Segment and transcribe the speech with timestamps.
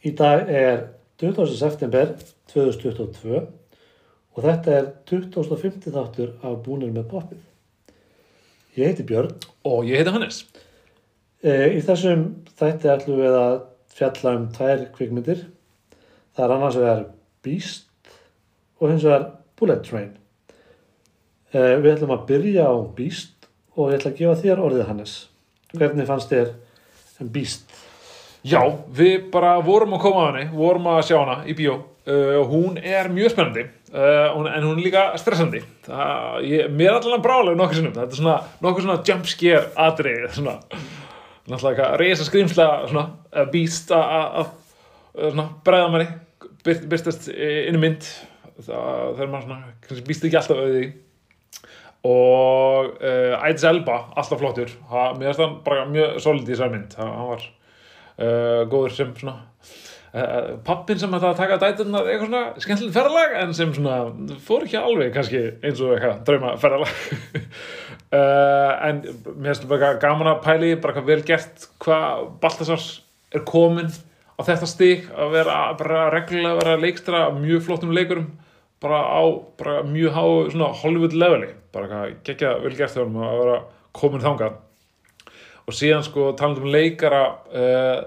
[0.00, 0.78] Í dag er
[1.20, 1.50] 20.
[1.60, 2.14] september
[2.48, 5.90] 2022 og þetta er 25.
[5.92, 7.42] þáttur af Búnir með poppið.
[8.78, 9.34] Ég heiti Björn.
[9.68, 10.38] Og ég heiti Hannes.
[11.44, 12.22] E, í þessum
[12.56, 13.58] þætti ætlum við að
[13.92, 15.44] fjalla um tvær kvikmyndir.
[16.32, 17.04] Það er annars vegar
[17.44, 18.14] Beast
[18.80, 19.28] og hins vegar
[19.60, 20.10] Bullet Train.
[21.52, 25.20] E, við ætlum að byrja á Beast og ég ætla að gefa þér orðið Hannes.
[25.76, 26.54] Hvernig fannst þér
[27.20, 27.68] en Beast?
[28.46, 28.60] Já,
[28.96, 31.74] við bara vorum að koma að henni, vorum að sjá hana í bíó.
[32.10, 35.60] Uh, hún er mjög spennandi, uh, en hún er líka stressandi.
[35.84, 37.92] Það, ég, mér er allan brálega nokkuð sinnum.
[37.98, 40.54] Þetta er svona nokkuð svona jump scare atrið, svona,
[41.50, 43.04] náttúrulega eitthvað reysa skrýmsla, svona,
[43.34, 44.56] uh, Beast að-
[45.20, 46.08] svona bregða manni,
[46.64, 48.08] byrt, byrtast inn í mynd.
[48.60, 50.90] Það, þegar maður svona, kannski býst ekki alltaf auðið í.
[52.08, 56.72] og uh, Idris Elba, alltaf flottur ha, mér finnst hann bara mjög solid í þessari
[56.78, 57.42] mynd Ha- hann var
[58.20, 59.36] uh, góður sem svona
[60.14, 64.66] uh, pappin sem ætlaði að taka dæturnar eitthvað svona skemmtilegt ferðalag en sem svona fór
[64.66, 66.94] ekki alveg kannski eins og eitthvað drauma ferðalag
[68.16, 72.92] uh, en mér finnst bara gaman að pæli bara hvað vel gert hvað Baltasars
[73.34, 78.30] er komin á þetta stig að vera bara reglulega að vera leikstra mjög flottum leikurum
[78.80, 79.22] bara á
[79.60, 80.24] bara mjög há
[80.82, 83.60] Hollywood leveli bara hvað geggja vel gert þegar hann að vera
[83.96, 84.58] komin þangað
[85.66, 87.98] og síðan sko talandi um leikara uh,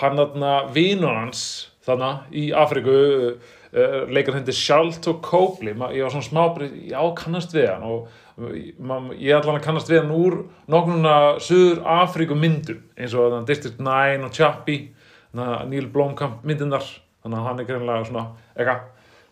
[0.00, 1.42] hann þarna vinur hans
[1.86, 2.96] þarna í Afriku
[3.32, 5.74] uh, leikar hindi Shalto Copley.
[5.74, 7.86] Ég var svona smábrið, já kannast við hann.
[7.86, 8.08] Og
[9.18, 10.38] ég að kannast við hann úr
[10.72, 14.88] nokkurna Suður Afriku myndum eins og þannig District 9 og Chappie
[15.32, 16.86] þannig Neil Blomkamp myndirnar.
[17.22, 18.24] Þannig að hann er greinlega svona
[18.56, 18.88] eitthvað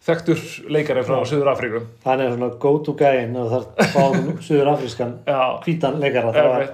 [0.07, 4.73] þekktur leikari frá Suður Afriku Hann er svona go-to gæinn og það er báðum suður
[4.75, 5.19] afrískan
[5.65, 6.33] hvítan leikara.
[6.37, 6.71] Það var.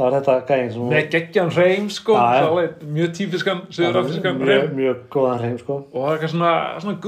[0.00, 2.44] Það var þetta gæinn sem með geggjan reym sko, já.
[2.46, 5.76] alveg mjög típiskan Suður-Afrískan mjög, reym mjög góðan hreim sko.
[5.92, 7.00] og það er eitthvað svona, svona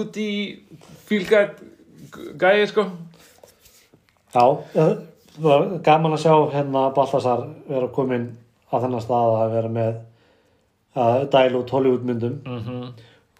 [1.09, 1.71] feel guide
[2.41, 2.85] gæi sko.
[4.35, 4.45] Já,
[4.75, 4.93] það
[5.45, 8.29] var gaman að sjá hérna Baltasar vera komin
[8.69, 9.99] á þennan stað að vera með
[11.03, 12.87] að dæla út Hollywood myndum mm -hmm.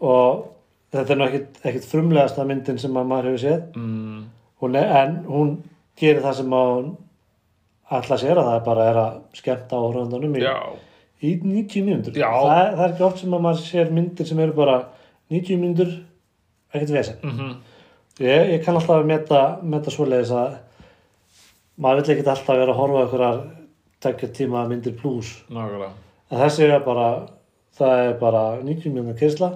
[0.01, 0.47] og
[0.93, 3.63] þetta er nú ekkit frumlegasta myndin sem að maður hefur séð.
[3.77, 4.25] Mm,
[4.61, 5.57] hún er, en hún
[5.97, 6.97] gerir það sem að
[7.99, 10.45] ætla sér að það bara er að skemmta áhrifandunum í,
[11.23, 12.17] í 90 mínútur.
[12.17, 14.79] Það, það er ekki oft sem að maður sér myndir sem eru bara
[15.33, 15.95] 90 mínútur
[16.73, 17.23] ekkert vesen.
[17.23, 17.61] Mm
[18.21, 20.59] Ég, ég kann alltaf að meta, meta svoleiðis að
[21.81, 23.23] maður vill ekkert alltaf vera að horfa okkur
[24.05, 25.31] tekja tíma myndir plus.
[25.49, 25.95] Nákvæmlega.
[26.29, 27.07] En þessi er bara
[27.79, 29.49] það er bara 90 mínúna kyrsla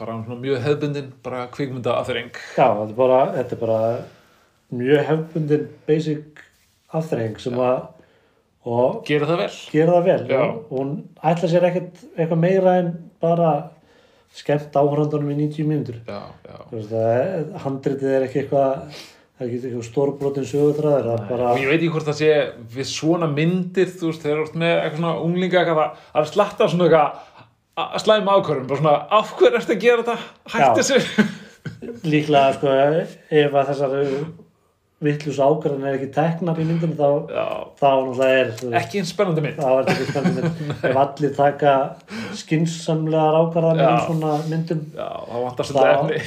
[0.00, 3.78] bara mjög hefðbundin bara kvikmynda aðþreng já, þetta er bara, þetta er bara
[4.82, 6.41] mjög hefbundin basic
[6.92, 7.80] afþreying sem að
[8.64, 9.54] og gera það vel.
[9.72, 10.26] gera það vel.
[10.38, 10.90] Og hún
[11.32, 12.92] ætla sér ekkert eitthvað meira en
[13.22, 13.48] bara
[14.32, 15.98] skemmt áhrifandunum í 90 mínútur.
[17.64, 22.06] Handritið er ekki eitthvað það er ekki eitthvað stórbrotin er bara ég veit ekki hvort
[22.06, 22.30] það sé
[22.76, 26.30] við svona myndir, þú veist, þeir eru oft með eitthvað svona unglinga eitthvað að- að
[26.32, 27.28] slatta svona eitthvað
[27.82, 30.16] að slæma ákvörðum, bara svona af hverju ertu að gera þetta,
[30.54, 31.26] hætti þessu?
[32.04, 33.92] Líklega sko ef að þessar
[35.02, 37.08] vittlus ákvarðan er ekki teknar í myndinu þá,
[37.80, 39.58] þá náttúrulega er veist, ekki eins spennandi mynd.
[39.58, 40.76] Þá er þetta ekki spennandi mynd.
[40.90, 41.72] Ef allir taka
[42.42, 44.04] skinsamlegar ákvarðanir í Já.
[44.06, 45.82] svona myndum já, það þá,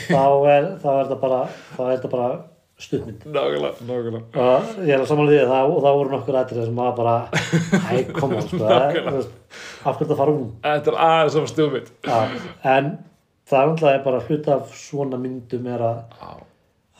[0.09, 1.39] þá, er, þá er þetta bara
[1.75, 2.29] þá er þetta bara
[2.75, 3.21] stuttmynd.
[3.31, 4.45] Nákvæmlega, nákvæmlega.
[4.45, 7.13] Og ég er að samanlega því það, og það voru nokkur ættir sem maður bara
[7.87, 9.37] hæ, koma sko, það, veist,
[9.85, 12.17] af hverju það fara um þetta er aðeins stjúmið Já,
[12.75, 12.89] en
[13.47, 16.01] það er náttúrulega bara hluta af svona myndum er að,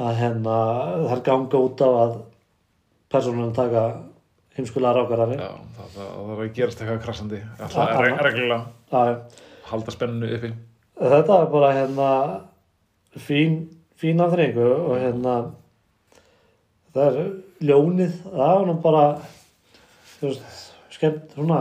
[0.02, 0.56] að hérna,
[1.14, 2.16] er ganga út á að
[3.14, 3.86] persónunum taka
[4.58, 5.38] heimskulega rákarari.
[5.40, 6.00] já, það,
[6.34, 7.42] er að gerast eitthvað krassandi.
[7.60, 9.14] Alltaf reg reglulega, Það,
[9.70, 10.52] halda spenninu uppi.
[10.96, 12.10] Þetta er bara hérna
[13.20, 13.56] fín,
[14.00, 15.36] fín afþreyingu og hérna
[16.96, 17.34] það er
[17.68, 19.04] ljónið, það er nú bara
[20.22, 20.62] veist,
[20.96, 21.60] skemmt svona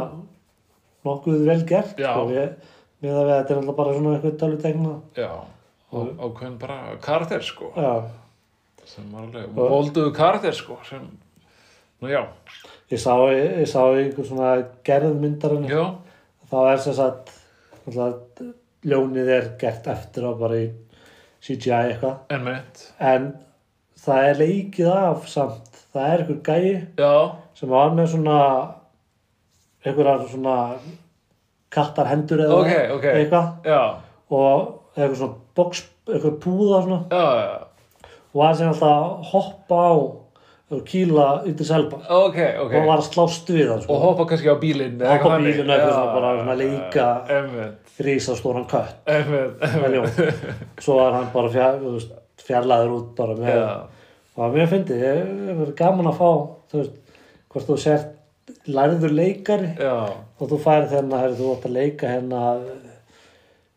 [1.05, 4.93] nokkuð vel gert sko, með að þetta er alltaf bara svona eitthvað talið tegna.
[5.19, 5.31] já,
[5.95, 7.73] og ákveðin bara karakter sko.
[7.77, 8.24] Já.
[8.89, 11.05] Sem alveg, volduðu karakter sko sem,
[12.03, 12.23] nú já.
[12.93, 14.51] Ég sá, ég sá einhver svona
[14.87, 15.85] gerð myndarinn já,
[16.51, 17.33] þá er sem sagt
[17.87, 18.53] náttúrulega,
[18.85, 20.67] ljónið er gert eftir á bara í
[21.45, 22.19] CGI eitthvað.
[22.33, 22.51] En
[23.01, 23.31] en
[24.05, 27.15] það er leikið af samt það er einhver gæi já,
[27.57, 28.39] sem var með svona
[29.85, 30.57] einhverjar svona
[31.75, 33.07] kattarhendur eða Ok, ok.
[33.19, 33.49] eitthvað.
[33.67, 33.83] Já,
[34.31, 37.01] og eitthvað svona box, eitthvað púða svona.
[37.11, 37.74] Já, já
[38.35, 39.95] og var sem alltaf að hoppa á
[40.75, 42.73] og kýla Idris Elba ok, ok.
[42.81, 43.99] Og var að slást við hann og sko.
[44.03, 47.07] hoppa kannski á bílinn eða Hoppa á eitthvað bílinn eitthvað Já, svona, bara svona leika.
[47.37, 48.97] einmitt, risastóran kött.
[50.83, 51.53] Svo var hann bara
[51.85, 52.15] veist,
[52.45, 53.69] fjarlæður út bara með Já.
[54.35, 56.31] og mér fyndi, ég hef verið gaman að fá
[56.73, 56.97] þú veist,
[57.55, 58.11] hvort þú sért
[58.67, 59.95] lærður leikari já,
[60.41, 62.94] og þú færi þennan að þú átt að leika hérna eh,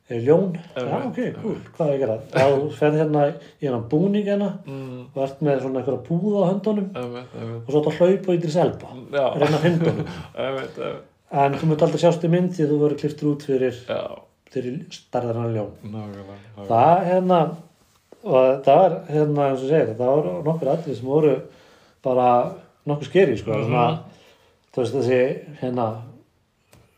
[0.09, 0.53] ljón?
[0.75, 4.49] Já ok, cool, hvað er að gera þá þú ferð hérna í hérna búning hérna.
[4.65, 6.87] Mm, og ert með svona einhverja búða á höndunum.
[6.95, 7.67] Einmitt, einmitt.
[7.67, 8.87] Og svo að hlaupa í Idris Elba
[9.41, 10.79] reyna einmitt, einmitt.
[11.31, 13.99] En þú myndi aldrei sjást í mynd því þú verður kliftur út fyrir, já,
[14.53, 15.73] fyrir starðarnar ljón.
[15.83, 16.67] Nákvæmlega nákvæmlega.
[16.71, 17.39] það hérna
[18.23, 21.35] og það var hérna eins og segir það var nokkur atrið sem voru
[22.03, 22.29] bara
[22.87, 23.65] nokkuð skeri sko Mhm.
[23.67, 23.99] svona,
[24.71, 25.19] þú veist þessi
[25.61, 25.87] hérna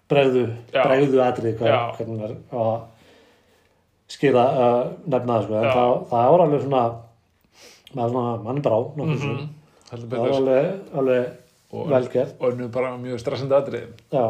[0.10, 1.92] bregðu, bregðu Já.
[1.98, 2.82] hvernig er að
[4.10, 6.84] skýra uh, nefna sko en það, það var alveg svona
[7.96, 9.48] mann er bara á nokkuð Mhm, mm
[9.90, 10.66] heldur það var betur alveg,
[11.02, 11.30] alveg
[11.74, 14.26] og, velgert og nú bara mjög stressandi atrið já,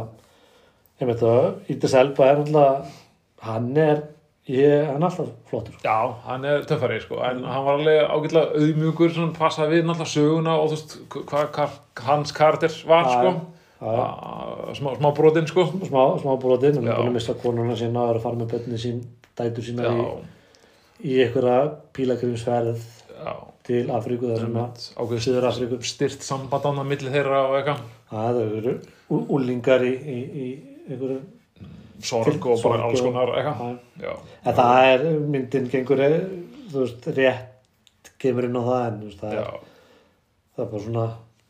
[1.02, 2.94] ég veit það Ítis Elba er alltaf
[3.44, 4.00] hann er,
[4.48, 5.76] ég, hann er alltaf flottur.
[5.84, 10.14] Já, hann er töffari sko, en hann var alveg ágætlega auðmjúkur, svona passaði við náttúrulega
[10.16, 10.98] söguna og þú veist
[11.32, 11.68] hvað hva,
[12.08, 13.30] hans karakter var Já, sko,
[13.80, 13.94] já.
[14.00, 15.64] Ah, smá, smá brotinn sko.
[15.88, 18.52] smá, smá brotin, hann er búin að missa konuna sína og er að fara með
[18.58, 19.00] bönni sín,
[19.39, 20.06] dætur sína í,
[21.09, 21.59] í einhverja
[21.95, 22.88] pílagrimsferð
[23.69, 27.83] til Afríku þar sem að Suður Afríku styrt samband á milli þeirra og eitthvað,
[28.13, 28.77] það eru
[29.36, 30.47] úlingar í, í, í
[30.89, 31.19] einhverju
[32.06, 36.19] sorg og bara alls konar en það er, myndin gengur eh,
[36.71, 39.65] þú veist, rétt kemur inn á það en veist, það, er,
[40.56, 41.07] það er bara svona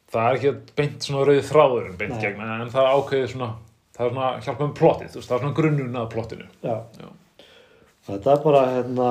[0.10, 2.22] Það er ekki beint svona rauði þráðurinn beint Nei.
[2.24, 3.50] gegn, en það ákveðið svona,
[3.94, 6.48] það er svona hjálpa um plottið, þú veist, það er svona grunnun að plottinu.
[6.66, 6.72] já.
[6.98, 7.10] Já.
[8.08, 9.10] Þetta er bara hérna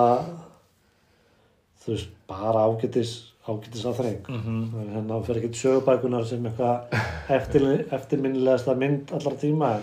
[1.83, 3.17] þú veist, bara ágætis
[3.49, 4.95] ágætis aðþreng Mm -hmm.
[4.95, 6.81] hérna fyrir ekkert sögubækunar sem eitthvað
[7.39, 9.83] eftir, eftirminnilegasta mynd allar tíma en,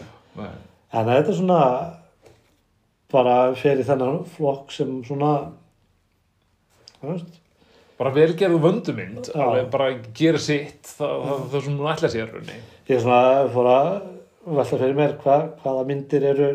[0.94, 1.92] en þetta er svona
[3.12, 5.52] bara fyrir þennan flokk sem svona
[7.02, 7.42] þú veist.
[7.98, 9.30] Bara velgerðu vöndumynd,
[9.72, 12.30] bara gera sitt, það, það, það sem hún ætla sér
[12.90, 14.02] ég er svona fór að
[14.46, 16.50] velta fyrir mér hva, hvaða myndir eru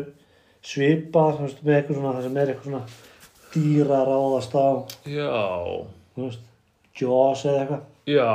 [0.61, 2.83] svipar þú veist, með eitthvað svona það sem er eitthvað svona
[3.51, 4.67] dýra ráðast á
[5.11, 5.29] Já,
[6.15, 6.43] þú veist,
[7.01, 8.33] Jaws eða eitthvað já,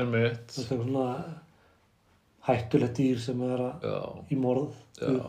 [0.00, 1.06] er mitt, þú veist, eitthvað svona
[2.48, 3.62] hættulegt dýr sem er
[4.32, 5.22] í morð já.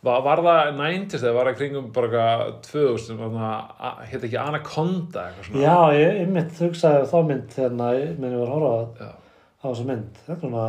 [0.00, 4.22] Var, var það 90s eða var það kringum bara eitthvað 2000 sem var það, hétt
[4.28, 5.64] ekki Anaconda eitthvað svona?
[5.66, 9.10] Já, ég, ég mynd hugsaði þá mynd hérna, ég meni var að horfa
[9.60, 10.64] á þessa mynd, er svona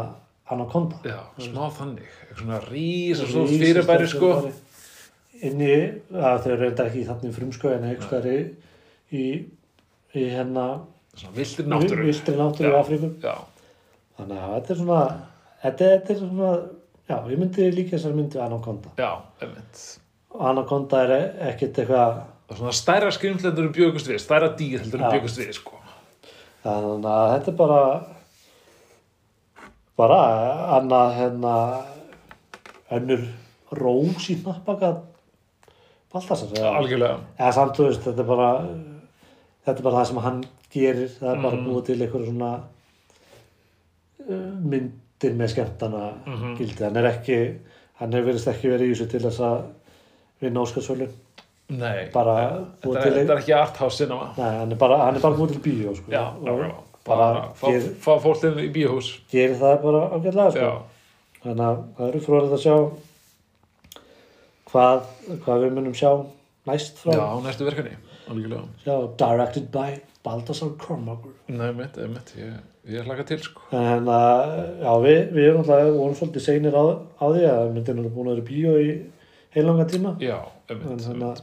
[0.51, 0.99] Anaconda.
[1.07, 4.33] já, smá þannig, eitthvað svona rís og svo fyrirbæri sko.
[4.41, 4.70] fyrirbæri.
[5.41, 5.71] Inni,
[6.13, 8.39] að þau reynda ekki í þannig frumsko en staðar í,
[9.17, 9.23] í,
[10.13, 10.65] í hérna
[11.35, 12.05] viltir náttúru.
[12.05, 12.77] viltri náttúru í Já.
[12.83, 13.09] Afríku.
[13.25, 13.33] Já,
[14.19, 14.99] Þannig að þetta er svona,
[15.63, 16.51] þetta, þetta er svona,
[17.09, 18.91] já, ég myndi líka þessar myndi Anaconda.
[19.01, 19.11] já,
[19.49, 19.81] mitt.
[20.35, 21.13] Og Anaconda er
[21.49, 22.21] ekkert eitthvað,
[22.53, 25.79] svona stærra skrimslendur um bjögust við, stærra dýr heldur um bjögust við sko.
[26.63, 27.81] þannig að þetta er bara,
[29.97, 30.19] bara
[30.77, 31.55] annað hérna
[32.91, 33.25] önnur
[33.81, 34.91] rós í hnappaka
[36.13, 37.17] Baltasar Algjörlega.
[37.39, 38.49] eða samt þú veist þetta er bara
[39.65, 40.43] þetta er bara það sem hann
[40.73, 41.65] gerir það er bara Mhm.
[41.69, 42.51] búið til einhverju svona
[44.29, 46.55] uh, myndir með skemmtana Mhm.
[46.57, 47.39] gildi hann er ekki,
[47.99, 49.61] hann hefur verið ekki verið í þessu til þess að
[50.41, 51.09] vinna Óskarsvölin
[51.71, 52.33] Nei, Bara
[52.81, 54.25] þetta, til er, þetta er ekki arthouse cinema.
[54.37, 56.11] Nei, hann er bara, hann er bara búið til bíó sko.
[56.11, 56.71] Já, bara
[57.05, 57.67] Bara fá,
[58.03, 59.07] fá fólk inn í bíóhús.
[59.31, 60.83] gerir það bara ágætlega sko.
[61.45, 62.75] Þannig að það eru fróðilegt að sjá
[64.71, 65.03] hvað,
[65.45, 66.11] hvað við munum sjá
[66.69, 67.13] næst frá.
[67.17, 67.95] já, næstu verkefni.
[68.31, 68.63] Algjörlega.
[68.83, 71.33] Sjá, directed by Baltasar Kormakur.
[71.49, 72.59] Nei, mitt, mitt, ég,
[72.93, 73.61] ég hlaka til sko.
[73.75, 74.51] En að,
[74.83, 76.85] já, við, við erum alltaf vorum svolítið seinir á,
[77.19, 78.91] á því að myndin er búin að vera bíó í
[79.55, 80.15] heilanga tíma.
[80.21, 80.37] Já,
[80.69, 81.41] En mitt, þannig að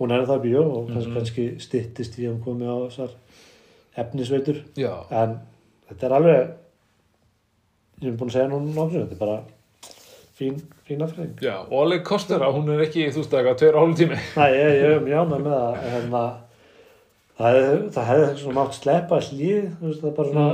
[0.00, 1.16] hún er það bíó og kannski, Mhm.
[1.18, 3.10] kannski styttist í að hún komi á þessar
[3.96, 4.62] efnisveitur.
[4.78, 5.40] Já, En
[5.90, 6.54] þetta er alveg,
[8.02, 9.36] ég hef búin að segja nú nokkuð, þetta er bara
[10.42, 11.34] fín, fín afhverjum.
[11.46, 14.18] já, og alveg kostur að hún er ekki, þú veist, eitthvað, tveir og hálf tími.
[14.36, 16.22] Nei, ég, ég er mjög ánægð með það hérna,
[17.38, 20.48] það hefði, það hefði svona mátt sleppa hlýð, þú veist, það er bara svona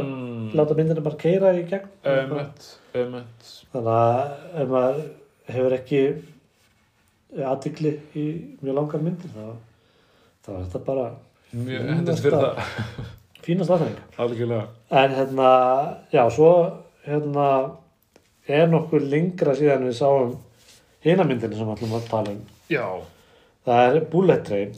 [0.49, 2.67] Mm, láta myndina bara keira í gegn Ömmett,
[2.97, 3.49] ömmett.
[3.73, 5.01] þannig að ef maður
[5.53, 5.99] hefur ekki
[7.45, 8.25] aðtikli í
[8.63, 9.49] mjög langar myndir þá,
[10.47, 11.09] þá er þetta bara
[11.59, 12.63] Mjög hendist fyrir það.
[13.45, 14.65] fínast aðþeng Algjörlega.
[15.03, 15.51] en hérna,
[16.13, 16.51] já, svo
[17.07, 17.49] hérna
[18.57, 20.37] er nokkur lengra síðan við sáum
[21.05, 22.41] hina myndina sem ætlum að tala um.
[22.73, 22.87] Já,
[23.69, 24.75] það er Bullet Train.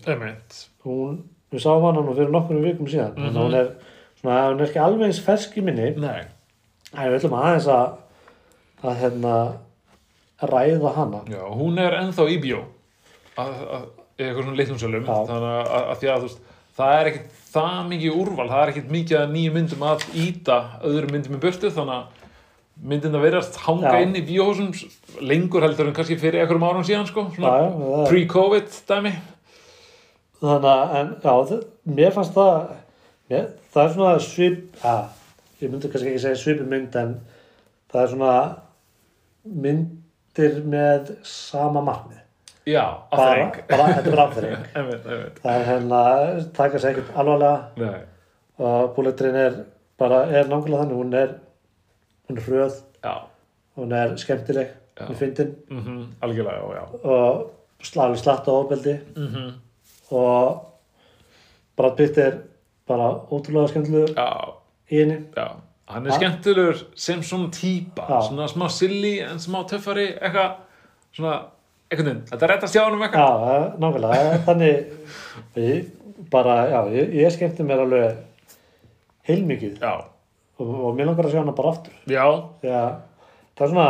[0.86, 1.22] Hún,
[1.52, 3.24] við sáum hana nú fyrir nokkur vikum síðan mm.
[3.28, 3.38] -hmm.
[3.38, 3.72] hún er
[4.20, 5.90] svona, hún er ekki alveg eins fersk í minni.
[5.96, 6.22] Nei,
[6.92, 7.96] en við ætlum aðeins að
[8.82, 9.34] að hérna
[10.40, 11.20] ræða hana.
[11.28, 12.54] Já, hún er ennþá í í
[14.26, 15.04] eitthvað svona litlum sölum.
[15.04, 15.26] Já.
[15.26, 16.40] þannig að, að, að því að þú veist
[16.76, 20.58] það er ekkit það mikið úrval það er ekkit mikið að nýju myndum að íta
[20.86, 22.19] öðrum myndum í burtu þannig að
[22.80, 24.04] myndin að verðast hanga Já.
[24.04, 24.70] inn í bíóhúsum
[25.26, 29.12] lengur heldur en kannski fyrir einhverjum árum síðan sko, svona það pre-covid dæmi.
[30.40, 31.64] Þannig að en, já, það,
[31.99, 32.54] mér fannst það
[33.32, 35.02] mér, það er svona svip að,
[35.60, 37.12] ég myndi kannski ekki segja svipi mynd en
[37.92, 38.32] það er svona
[39.44, 42.16] myndir með sama markmið.
[42.68, 45.04] Já, bara, þetta er einmitt
[45.42, 46.00] það er hérna,
[46.56, 47.60] taka sér ekkert alvarlega.
[47.80, 48.00] Nei.
[48.60, 49.54] og búletrinn er
[50.00, 51.30] bara, er nákvæmlega þannig hún er,
[52.30, 52.76] hún er hröð.
[53.04, 53.14] Já,
[53.76, 54.68] hún er skemmtileg
[54.99, 55.06] Já.
[55.06, 55.54] hún er fyndin.
[55.70, 56.84] Mhm, algjörlega, já, já.
[57.10, 57.50] Og
[57.82, 58.99] slæði slatt á ofbeldi.
[59.16, 59.52] Mhm,
[60.10, 60.66] og
[61.76, 62.38] Brad Pitt er
[62.88, 64.54] bara ótrúlega skemmtilegur já,
[64.90, 65.20] í henni.
[65.37, 65.49] Já.
[65.90, 66.18] Hann er Ha?
[66.18, 68.20] skemmtilegur sem svona típa Já.
[68.28, 70.52] svona smá silly en smá töffari eitthvað,
[71.12, 71.32] svona
[71.90, 74.84] einhvern veginn, þetta rettast hjá hann um Já, eitthvað er nákvæmlega, þannig.
[75.56, 75.87] Ég,
[76.30, 78.16] bara, já, ég, ég skemmti mér alveg
[79.28, 79.78] heilmikið.
[79.80, 80.04] Já,
[80.60, 81.94] og, og mér langar að sjá hana bara aftur.
[82.10, 82.24] Já,
[82.60, 83.88] það er svona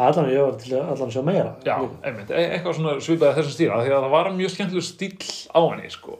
[0.00, 1.52] allan ég var til að sjá meira.
[1.66, 2.30] Já, einmitt.
[2.32, 5.14] E eitthvað svona svipaði þessum stíla því að það var mjög skemmtileg stíl
[5.52, 6.16] á henni sko.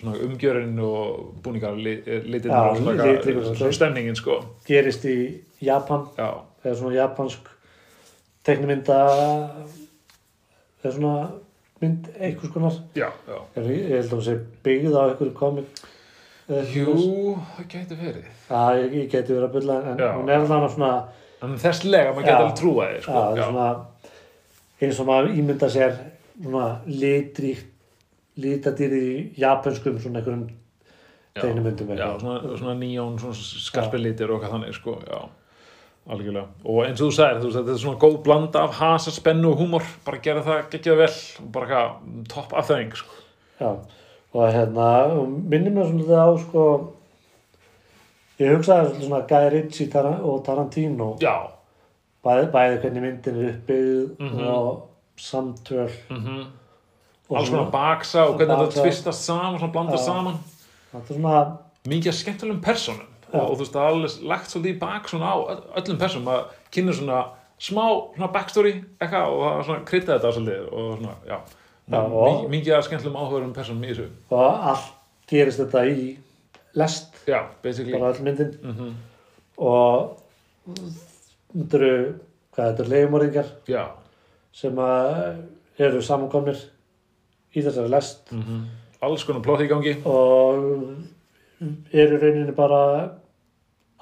[0.00, 4.40] Svona umgjörinn og búningar litirnir Já, og svona, eitthvað- stemningin sko.
[4.66, 5.16] Gerist í
[5.62, 6.08] Japan.
[6.18, 7.50] Eða svona japansk
[8.44, 8.98] teknimynda
[10.82, 11.14] eða svona
[11.80, 12.76] mynd einhvers konar.
[12.96, 13.38] Já, já.
[13.56, 15.82] Ég, held að hún sé byggð á einhverju komik
[16.48, 16.96] jú,
[17.56, 20.10] það gæti verið Já, ég, ég geti verið að bylla en Já.
[20.18, 20.90] hún er þannig svona
[21.44, 22.34] en þess lega, maður Já.
[22.40, 23.14] alveg trúa þig Já, sko.
[23.20, 23.68] það er svona
[24.84, 25.96] eins og maður ímynda sér
[26.34, 27.70] svona litríkt
[28.44, 30.44] litadýri í japanskum svona einhverjum
[31.34, 35.22] Já, teiknumyndum já, svona, svona neon, svona skarpi litir og eitthvað þannig, sko, já,
[36.14, 36.46] algjörlega.
[36.70, 39.50] Og eins og þú sagðir, þú veist, þetta er svona góð blanda af hasa, spennu
[39.50, 41.08] og húmor, bara gera það geggjað vel
[41.42, 43.18] og bara eitthvað topp afþæðing, sko.
[43.58, 43.70] Já,
[44.34, 46.64] og hérna og minnir mér svona á sko
[48.40, 51.34] ég hugsaði svolítið svona Guy Ritchie Tar og Tarantino Já,
[52.24, 54.46] bæði, bæði hvernig myndin er uppbyggð Mhm.
[54.48, 54.88] og
[55.18, 56.44] samtöl mm
[57.30, 58.66] og alls konar baksa og hvernig Baksa.
[58.80, 60.12] þetta tvistast saman, svona blandast Já.
[60.12, 60.34] saman.
[60.92, 61.56] þetta er svona
[61.88, 63.38] Mikið skemmtilegum personum Já.
[63.40, 65.98] og, og þú veist, það er alveg lagt svolítið í bak svona á öll- öllum
[65.98, 67.24] personum að kynna svona
[67.60, 67.84] smá
[68.16, 71.38] svona backstory eitthvað og það svona krydda þetta svolítið og svona, Já,
[71.92, 74.06] og- mikið, af skemmtilegum áhugurum personum í þessu.
[74.30, 74.92] og allt
[75.28, 76.16] gerist þetta í
[76.74, 77.92] lest Já, basically.
[77.98, 78.94] bara all myndin Mm
[79.58, 80.16] og
[81.54, 82.14] þetta eru
[82.54, 83.84] hvað þetta eru leigumorðingar Já,
[84.52, 85.36] sem að
[85.78, 86.58] eru samankomnir
[87.54, 88.64] í þessari lest mm
[89.04, 89.92] alls konar plott í gangi.
[90.08, 90.96] og
[91.92, 93.10] eru rauninni bara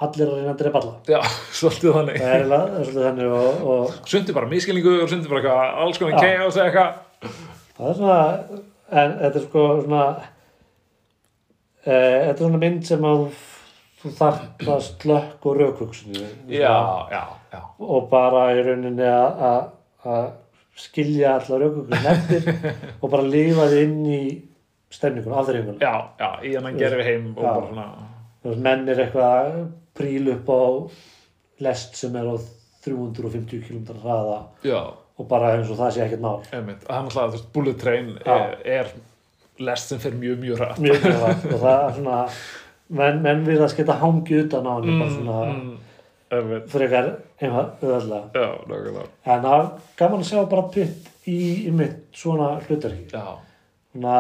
[0.03, 1.21] allir að reyna að drepa alla Já,
[1.59, 2.21] svolítið þannig.
[2.23, 6.39] er svolítið þannig og, og Sundi bara miskilningu og sundi bara alls konar Já.
[6.39, 7.43] chaos eða eitthvað.
[7.83, 8.61] Það er svona
[9.03, 10.03] en þetta er sko svona
[11.85, 13.25] e, þetta er svona mynd sem að
[14.03, 15.59] þú þarft að slökk og
[17.53, 17.61] já.
[17.87, 19.61] og bara í rauninni að- að
[20.13, 20.31] að
[20.83, 22.49] skilja allar raukvöksun eftir
[23.03, 24.23] og bara lifa þið inn í
[24.93, 27.53] stemningunum, afþreyingunum Já, já, í hennan gerfi heim og Já.
[27.53, 27.87] bara svona,
[28.67, 29.61] menn er eitthvað að
[29.99, 30.63] príla upp á
[31.69, 32.37] lest sem er á
[32.83, 34.81] 350 km hraða já,
[35.23, 36.41] og bara eins og það sé ekkert mál.
[36.51, 36.83] Einmitt.
[36.89, 38.93] Það er náttúrulega, þú veist, bullet train er, er
[39.63, 40.83] lest sem fer mjög, mjög rætt.
[40.83, 41.47] mjög mjög hratt.
[41.55, 42.19] Og það er svona
[43.01, 45.71] menn, menn við að sketa hangið utan á hann bara svona mm,
[46.73, 47.09] frekar
[47.43, 49.07] einhvað öðvöldlega Já, nákvæmlega.
[49.35, 49.71] en það er
[50.03, 51.39] gaman að sjá bara pitt í,
[51.69, 53.07] í mitt svona hlutverki.
[53.13, 53.27] Já,
[53.93, 54.17] svona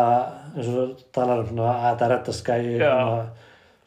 [0.54, 2.90] eins og talar um svona að þetta er rettast skæi Já.
[2.92, 3.23] svona,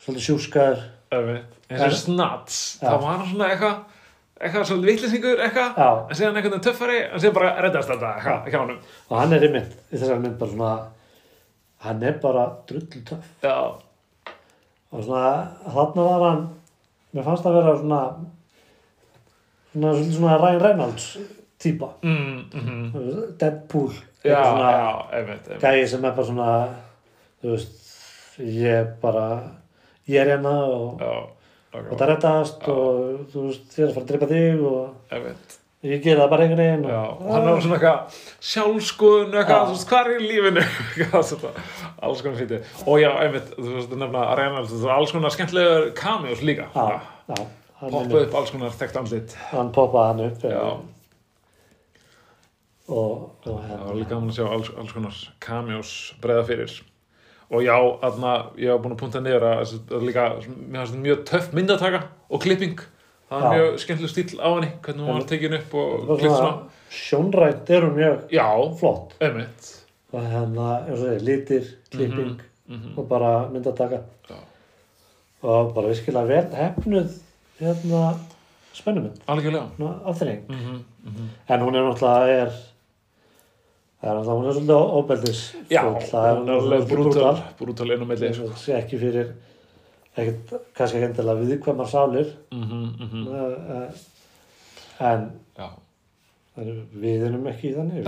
[0.05, 1.51] svolítið sjúskaður einmitt.
[1.69, 3.94] Eins og snats, það var svona eitthvað,
[4.41, 8.49] eitthvað svona vitlýsingur, eitthvað, en síðan einhvern veginn töffari, en síðan bara reddast þetta, eitthvað,
[8.51, 8.79] hjá honum.
[9.09, 10.75] og hann er einmitt í þessari mynd bara svona
[11.85, 13.29] hann er bara drullu töff.
[13.45, 13.57] Já,
[14.91, 15.27] og svona
[15.75, 16.43] þarna var hann
[17.15, 18.01] mér fannst það vera svona
[19.71, 21.07] svona, svona, Ryan Reynolds
[21.61, 21.93] típa.
[22.03, 25.61] Mm, mm Deadpool já, já, einmitt, einmitt.
[25.61, 26.49] gæi sem er bara svona
[27.41, 29.25] þú veist ég bara
[30.11, 31.13] ég er hérna og, Já,
[31.75, 34.85] og það rettast og þú veist er að fara að drepa þig og
[35.85, 37.99] ég gera það bara einhvern veginn og, hann er svona eitthvað
[38.51, 40.63] sjálfskoðun eitthvað, þú veist, hvað er í lífinu?
[42.05, 44.65] Alls konar fítið og já, einmitt, þú veist, nefna að reyna
[44.95, 46.71] alls konar skemmtilegur cameos líka.
[47.85, 49.37] Poppa upp alls konar þekkt andlit.
[49.51, 50.83] Hann poppaði hann upp og,
[52.95, 56.75] og það var hérna líka gaman að sjá alls, alls konar cameos breiða fyrir
[57.49, 61.23] og já, þarna, ég hef búin að punta niður að líka, mér finnst þetta mjög
[61.29, 62.83] töff myndataka og klipping.
[63.29, 66.35] Það er mjög skemmtileg stíl á henni hvernig hún var tekin upp og Bara klippt
[66.35, 68.47] svona, sjónrænt eru mjög já,
[68.79, 69.15] flott.
[69.19, 69.71] einmitt.
[70.13, 72.35] Og hérna, eins og þeir, litir, klipping
[72.69, 72.93] mhm.
[72.97, 74.37] og bara myndataka Já.
[75.41, 77.17] og bara virkilega vel hefnuð
[77.59, 78.05] hérna
[78.75, 80.45] svona afþreying.
[80.49, 81.27] Mm -hmm.
[81.47, 82.51] en hún er náttúrulega er
[84.05, 85.81] það er er svolítið óbeldis já,
[86.11, 87.89] það er alveg brútal brútal.
[88.13, 89.31] eins og sé ekki fyrir
[90.15, 92.29] ekkert, kannski ekki endilega viðkvæmar sálir.
[92.53, 93.25] Mhm, mhm.
[93.27, 94.03] uh,
[95.09, 95.25] en
[95.57, 95.67] já.
[96.55, 98.05] við erum ekki í þannig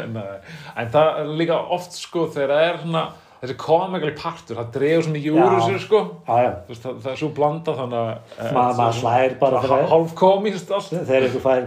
[0.82, 3.04] en það er líka oft sko þegar það er svona
[3.40, 6.00] þessi komikali partur, það dregur svo mikið úr þessu sko.
[6.26, 9.62] Já, já, veist, það, það er svo blanda þannig að eh, Ma, maður slær bara
[9.64, 10.92] það hálf komist allt.
[11.08, 11.64] Þegar ykkur fær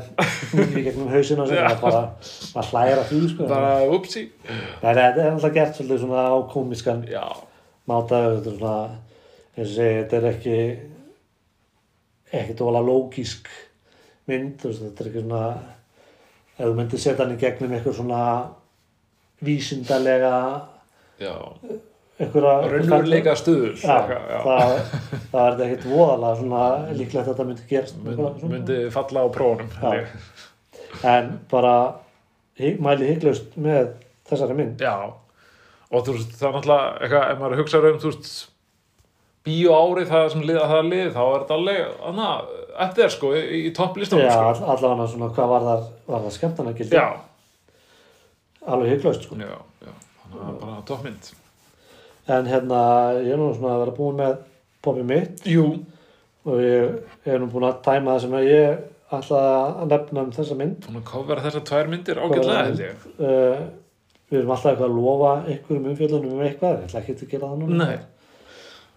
[0.63, 2.03] í gegnum það bara,
[2.53, 3.49] maður hlæra því sko.
[3.49, 4.25] Bara upsi
[4.83, 7.25] þetta er alltaf gert svolítið svona á komiskan já,
[7.89, 8.77] máta þetta er svona,
[9.57, 10.57] þetta er ekki
[12.33, 13.49] ekkert óla lógísk
[14.29, 15.45] mynd, þetta er ekki svona
[16.53, 18.21] ef þú myndir setja hann í gegnum eitthvað svona
[19.43, 20.37] eitthvað
[22.73, 24.13] raunveruleika stuður það,
[25.31, 29.27] það er ekkert voðalega svona líklegt að þetta myndi gerast Mynd, myndi falla á
[29.97, 30.15] ég.
[31.09, 31.75] en bara
[32.85, 33.95] mæli hygglust með
[34.29, 34.81] þessari mynd.
[34.81, 34.93] Já,
[35.93, 38.33] og þú veist það er náttúrulega eitthvað, ef maður hugsa um þú veist
[39.43, 42.53] bíó árið það sem liða það lið þá er þetta alveg, þannig að
[42.85, 44.45] eftir sko í, í topplistunum Já, sko.
[44.47, 47.07] all, allavega svona hvað var það, var það skemmtana gildi já,
[48.63, 49.39] alveg hygglust sko.
[49.41, 49.93] já, já,
[50.33, 51.29] þannig að bara toppmynd.
[52.33, 52.79] En hérna
[53.19, 54.33] ég er nú svona að vera búin með
[54.83, 55.43] poppi mitt.
[55.49, 55.67] Jú,
[56.47, 58.81] og ég er nú búin að tæma það sem að ég
[59.13, 59.43] ætla
[59.83, 60.89] að nefna um þessa mynd.
[60.89, 63.05] Hún er kofverða þessar tvær myndir ágætlega held ég.
[63.19, 63.63] Uh,
[64.31, 66.77] við erum alltaf eitthvað að lofa einhverjum umfjöldunum um eitthvað.
[66.79, 67.87] Ég ætla ekki að gera það núna.
[67.87, 68.29] Nei,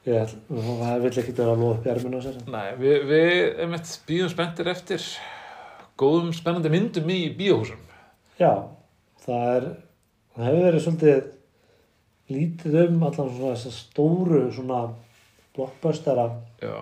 [0.07, 2.39] ég það vil ekki vera að lofa upp í erminu á sér.
[2.57, 3.77] Nei, við, við
[4.09, 5.09] býðum spenntir eftir
[6.01, 7.83] góðum spennandi myndum í bíóhúsum.
[8.41, 8.53] Já,
[9.25, 9.69] það er
[10.37, 11.21] það hefur verið svolítið
[12.33, 14.81] lítið um allan svona þessa stóru svona
[16.61, 16.77] já,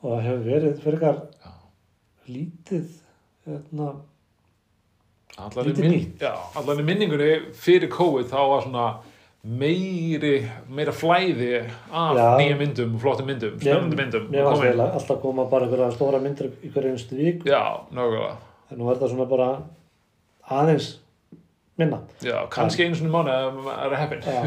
[0.00, 1.52] og það hefur verið fyrir já.
[2.30, 2.90] lítið
[3.48, 3.88] hérna,
[5.40, 8.86] allan í, í minningunni fyrir COVID þá var svona
[9.40, 10.34] meiri
[10.68, 12.26] meira flæði af Já.
[12.36, 16.92] nýja myndum, flottum myndum, spennandi myndum eiginlega alltaf koma bara einhverja stóra myndir í hverju
[16.92, 18.34] einstu vík Já, nákvæmlega.
[18.70, 19.48] En nú er það svona bara
[20.44, 20.90] aðeins
[21.80, 21.98] minna.
[22.24, 24.42] Já, kannski einu svona mánu ef maður er heppin Já.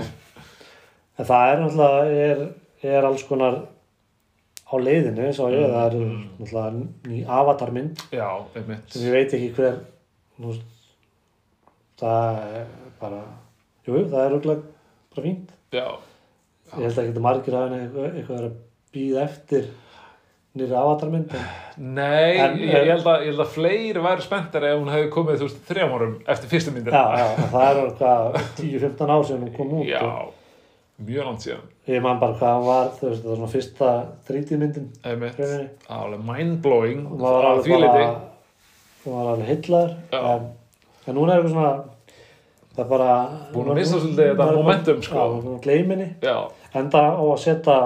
[1.20, 2.44] en það er náttúrulega er,
[2.98, 3.60] er alls konar
[4.64, 6.22] á leiðinu svo ég, það er Mm.
[6.40, 6.72] náttúrulega
[7.12, 8.06] ný avatarmynd.
[8.16, 8.88] Já, einmitt.
[8.94, 9.76] Sem ég veit ekki hver
[10.42, 10.56] nú,
[12.00, 12.66] það er
[13.02, 13.22] bara
[13.88, 14.64] jú, það er auðvitað
[15.14, 15.54] bara fínt.
[15.74, 15.86] Já,
[16.74, 18.56] ég held ekki að margir eitthvað, eitthvað er að
[18.94, 19.68] býða eftir
[20.54, 21.32] nýri avatarmynd
[21.82, 25.10] nei, En- ég, ég, held að, ég held að fleiri væri spenntar ef hún hefði
[25.16, 29.26] komið, þú veist, þrjám árum eftir fyrstu myndin já, já, það er hvað 10-15 ár
[29.30, 31.64] sem hún kom út Já, og mjög langt síðan.
[31.90, 33.90] Ég man bara hvað hann var þú veist, það var svona fyrsta
[34.30, 34.86] 3D myndin
[35.98, 37.02] alveg mindblowing
[39.04, 40.22] hún var alveg heillar Já.
[40.36, 40.48] en,
[41.08, 41.74] en núna er eitthvað svona
[42.74, 43.10] það er bara
[43.54, 45.26] Búin að missa svolítið þetta momentum, sko.
[46.24, 46.38] Já,
[46.78, 47.78] enda á að setja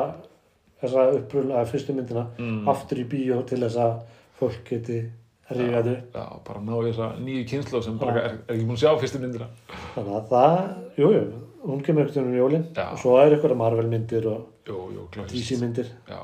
[0.82, 2.60] þessa upprúlega fyrstu myndina mm.
[2.74, 3.96] aftur í bíó til þess að
[4.38, 5.00] fólk geti
[5.48, 6.18] rífað upp.
[6.18, 9.02] já, bara ná í þessa nýju kynslu sem bara er, er ekki búin að sjá
[9.02, 9.48] fyrstu myndina.
[9.96, 10.60] Þannig að það,
[11.00, 11.24] jú, jú,
[11.64, 12.68] hún kemur ekkert um jólin.
[12.76, 12.86] Já.
[12.92, 15.88] og svo er eitthvað Marvel myndir og Jú, jú, DC myndir.
[16.10, 16.20] Já,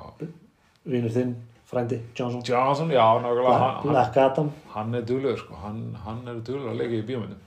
[0.83, 1.31] vinur þinn,
[1.69, 2.41] frændi, Johnson.
[2.43, 3.69] Johnson, já, nákvæmlega.
[3.85, 5.55] Black, Adam, hann er duglegur, sko.
[5.61, 7.39] Hann, hann er duglegur að leika í bíómyndum.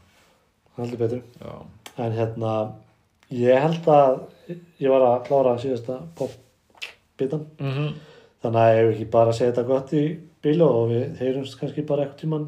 [0.78, 1.20] Heldur betur.
[1.42, 1.52] Já,
[2.00, 2.54] en hérna
[3.28, 4.18] ég held að
[4.80, 6.00] ég var að klára síðasta
[7.16, 7.96] pop-bitan mm
[8.46, 10.02] þannig að ég hef ekki bara segja þetta gott í
[10.44, 12.44] bílu og við heyrumst kannski bara eitthvað tíman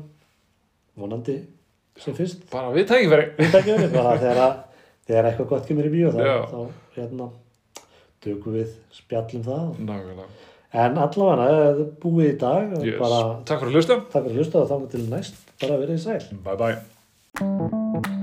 [0.98, 1.38] vonandi
[1.98, 2.44] sem fyrst.
[2.52, 2.88] Bara við
[3.82, 4.58] við bara þegar,
[5.08, 6.20] þegar eitthvað gott kemur í bíó þá,
[6.52, 7.30] þá hérna
[8.24, 9.72] tökum við spjallum það.
[9.88, 10.28] Nákvæmlega.
[10.78, 12.76] En allavega það er búið í dag.
[12.84, 13.00] Yes.
[13.00, 13.98] bara Takk fyrir að hlusta.
[14.12, 15.42] Takk fyrir að hlusta og þá til næst.
[15.64, 16.22] Bara verið sæl.
[16.44, 18.16] Bye bye